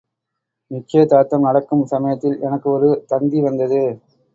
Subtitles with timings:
[0.71, 3.83] நிச்சயதார்த்தம் நடக்கும் சமயத்தில் எனக்கு ஒரு தந்தி வந்தது.